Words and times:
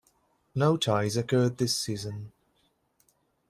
No 0.55 0.77
ties 0.77 1.15
occurred 1.15 1.59
this 1.59 1.77
season. 1.77 2.31